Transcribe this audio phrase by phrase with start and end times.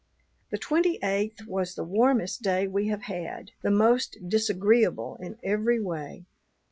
[0.49, 5.79] The twenty eighth was the warmest day we have had, the most disagreeable in every
[5.79, 6.25] way.